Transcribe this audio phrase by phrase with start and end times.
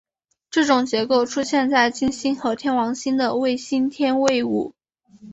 [0.49, 4.73] 这种结构出现在金星和天王星的卫星天卫五。